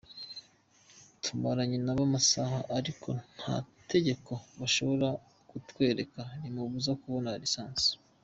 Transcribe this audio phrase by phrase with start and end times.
[1.23, 3.53] “Tumaranye nabo amasaha ariko nta
[3.91, 5.07] tegeko bashoboye
[5.49, 7.89] kutwereka rimubuza kubona ‘License’.